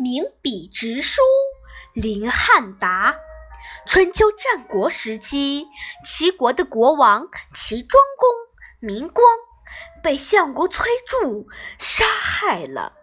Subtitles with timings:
[0.00, 1.20] 名笔直书
[1.92, 3.14] 林汉达。
[3.86, 5.66] 春秋战国时期，
[6.06, 8.30] 齐国的国王齐庄公
[8.78, 9.26] 明光
[10.02, 11.46] 被相国崔杼
[11.78, 12.94] 杀害了。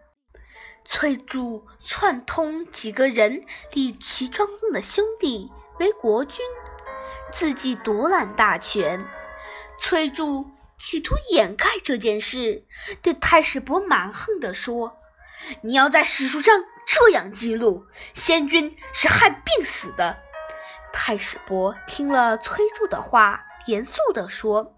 [0.86, 3.44] 崔杼串通几个人
[3.74, 6.44] 立齐庄公的兄弟为国君，
[7.32, 9.06] 自己独揽大权。
[9.80, 10.48] 崔杼
[10.80, 12.66] 企图掩盖这件事，
[13.04, 14.98] 对太史伯蛮横地说
[15.62, 20.18] ：“你要在史书上这样记录，先君是害病死的。”
[20.94, 24.74] 太史伯听了崔杼的话，严肃地说：“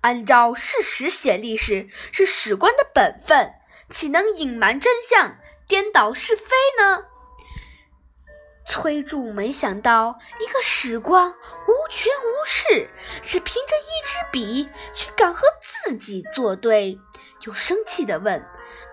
[0.00, 3.52] 按照事实写历史是史官的本分，
[3.90, 5.36] 岂能隐瞒真相、
[5.68, 6.46] 颠倒是非
[6.78, 7.04] 呢？”
[8.66, 12.88] 崔杼没想到，一个史官无权无势，
[13.22, 16.98] 只凭着一支笔，却敢和自己作对，
[17.44, 18.42] 就生气地问：“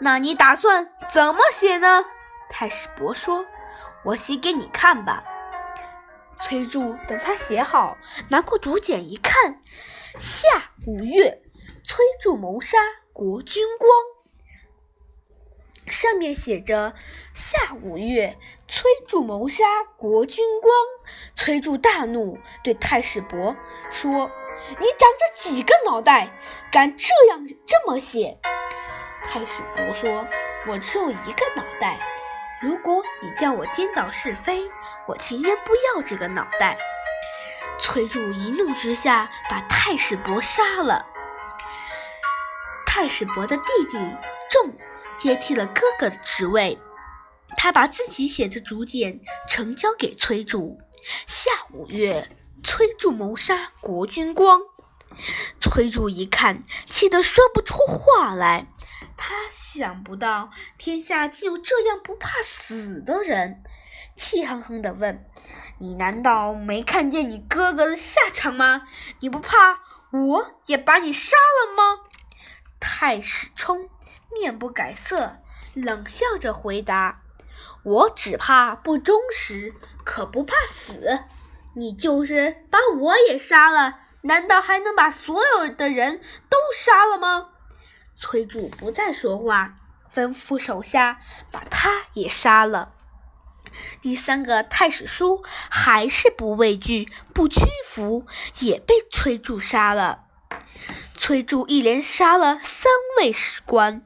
[0.02, 2.04] 那你打算怎么写呢？”
[2.52, 3.46] 太史伯说
[4.04, 5.24] ：“我写给你看吧。”
[6.44, 9.62] 崔杼等他写好，拿过竹简一看，
[10.20, 10.50] 夏
[10.86, 11.42] 五月，
[11.86, 12.78] 崔杼谋杀
[13.14, 13.90] 国君光。
[15.88, 16.94] 上面写着
[17.34, 19.64] ：“夏五月，崔杼谋杀
[19.96, 20.74] 国君光。”
[21.38, 23.56] 崔杼大怒，对太史伯
[23.90, 24.30] 说
[24.80, 26.32] ：“你长着几个脑袋，
[26.72, 28.38] 敢这样这么写？”
[29.24, 30.28] 太史伯说
[30.68, 32.00] ：“我只有一个脑袋。
[32.62, 34.70] 如果你叫我颠倒是非，
[35.08, 36.78] 我情愿不要这个脑袋。”
[37.80, 41.06] 崔杼一怒之下，把太史伯杀了。
[42.86, 43.98] 太史伯的弟弟
[44.50, 44.74] 仲。
[45.18, 46.80] 接替了哥哥的职位，
[47.56, 50.80] 他把自己写的竹简呈交给崔杼。
[51.28, 52.28] 下五月，
[52.64, 54.62] 崔杼谋杀国君光。
[55.60, 58.68] 崔杼一看，气得说不出话来。
[59.18, 63.64] 他想不到天下竟有这样不怕死的人，
[64.16, 65.26] 气哼哼地问
[65.80, 68.88] ：“你难道没看见你哥哥的下场吗？
[69.20, 69.80] 你不怕
[70.12, 72.02] 我也把你杀了吗？”
[72.80, 73.90] 太史冲。
[74.34, 75.42] 面不改色，
[75.74, 77.22] 冷笑着回答
[77.84, 81.20] ：“我只怕不忠实，可不怕死。
[81.74, 87.50] 你就是把我也杀了，难道还能把所有的人都杀了吗？”
[88.20, 89.76] 崔杼不再说话，
[90.14, 91.22] 吩咐手下
[91.52, 92.94] 把他也杀了。
[94.02, 98.26] 第三个太史叔还是不畏惧、不屈服，
[98.60, 100.26] 也被崔杼杀了。
[101.16, 104.04] 崔杼一连杀了三位史官，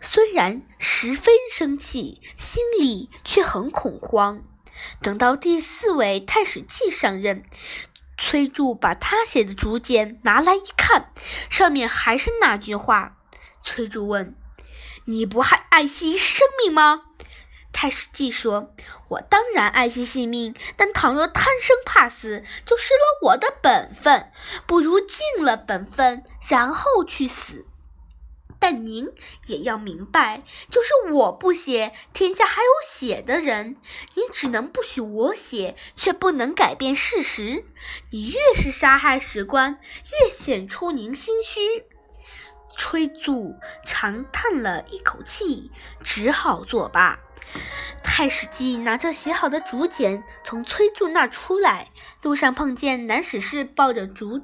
[0.00, 4.44] 虽然十分生气，心里却很恐慌。
[5.02, 7.44] 等到第四位太史记上任，
[8.16, 11.12] 崔杼把他写的竹简拿来一看，
[11.48, 13.16] 上面还是那句话。
[13.62, 14.34] 崔杼问
[15.06, 17.02] ：“你不还爱惜生命吗？”
[17.70, 18.74] 太史记说
[19.08, 24.32] ：“我当然爱惜性命，但倘若贪生怕死，就失了我的本分。
[24.66, 27.66] 不如尽了本分，然后去死。
[28.60, 29.08] 但您
[29.46, 33.76] 也要明白，就是我不写，天下还有写的人。
[34.14, 37.64] 你只能不许我写，却不能改变事实。
[38.10, 39.78] 你越是杀害史官，
[40.10, 41.84] 越显出您心虚。”
[42.76, 45.70] 崔杼长叹了一口气，
[46.02, 47.18] 只好作罢。
[48.04, 51.90] 太史记拿着写好的竹简从崔杼那出来，
[52.22, 54.40] 路上碰见南史士抱着竹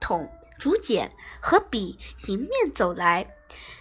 [0.00, 3.34] 筒、竹简和笔迎面走来。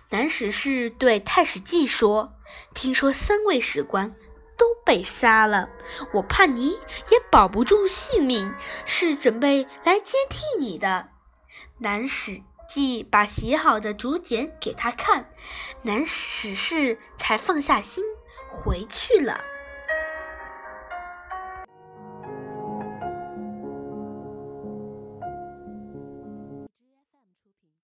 [0.09, 2.33] 南史氏对太史记说
[2.73, 4.15] ：“听说三位史官
[4.57, 5.69] 都被杀了，
[6.13, 6.69] 我怕你
[7.09, 8.53] 也保不住性命，
[8.85, 11.09] 是准备来接替你的。”
[11.79, 15.29] 南史记把写好的竹简给他看，
[15.81, 18.03] 南史氏才放下心。
[18.49, 19.43] 回去了。